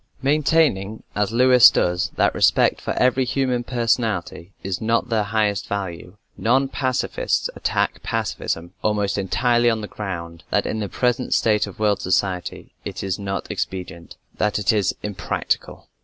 Maintaining 0.23 1.03
as 1.15 1.31
Lewis 1.31 1.69
does 1.69 2.09
that 2.15 2.33
respect 2.33 2.81
for 2.81 2.93
every 2.93 3.23
human 3.23 3.63
personality 3.63 4.51
is 4.63 4.81
not 4.81 5.09
their 5.09 5.21
highest 5.25 5.67
value, 5.67 6.17
non 6.35 6.67
pacifists 6.67 7.51
attack 7.55 8.01
pacifism 8.01 8.73
almost 8.81 9.15
entirely 9.19 9.69
on 9.69 9.81
the 9.81 9.87
ground 9.87 10.43
that 10.49 10.65
in 10.65 10.79
the 10.79 10.89
present 10.89 11.35
state 11.35 11.67
of 11.67 11.77
world 11.77 12.01
society 12.01 12.73
it 12.83 13.03
is 13.03 13.19
not 13.19 13.51
expedient 13.51 14.15
that 14.39 14.57
it 14.57 14.73
is 14.73 14.95
"impractical." 15.03 15.87